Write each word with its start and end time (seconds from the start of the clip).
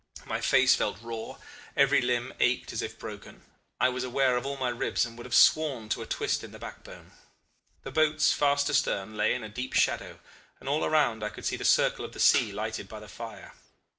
My 0.25 0.41
face 0.41 0.73
felt 0.73 0.97
raw, 0.99 1.37
every 1.77 2.01
limb 2.01 2.33
ached 2.39 2.73
as 2.73 2.81
if 2.81 2.97
broken, 2.97 3.43
I 3.79 3.89
was 3.89 4.03
aware 4.03 4.35
of 4.35 4.47
all 4.47 4.57
my 4.57 4.69
ribs, 4.69 5.05
and 5.05 5.15
would 5.15 5.27
have 5.27 5.35
sworn 5.35 5.89
to 5.89 6.01
a 6.01 6.07
twist 6.07 6.43
in 6.43 6.51
the 6.51 6.57
back 6.57 6.83
bone. 6.83 7.11
The 7.83 7.91
boats, 7.91 8.33
fast 8.33 8.67
astern, 8.67 9.15
lay 9.15 9.35
in 9.35 9.43
a 9.43 9.47
deep 9.47 9.73
shadow, 9.73 10.17
and 10.59 10.67
all 10.67 10.83
around 10.85 11.23
I 11.23 11.29
could 11.29 11.45
see 11.45 11.55
the 11.55 11.63
circle 11.65 12.03
of 12.03 12.13
the 12.13 12.19
sea 12.19 12.51
lighted 12.51 12.87
by 12.89 12.99
the 12.99 13.07
fire. 13.07 13.53